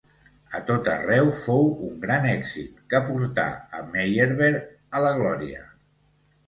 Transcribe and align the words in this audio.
A 0.59 0.61
tot 0.69 0.87
arreu 0.93 1.29
fou 1.41 1.69
un 1.89 1.93
gran 2.07 2.25
èxit 2.31 2.81
que 2.95 3.03
portà 3.11 3.47
a 3.81 3.87
Meyerbeer 3.93 4.53
a 4.99 5.05
la 5.09 5.15
glòria. 5.21 5.65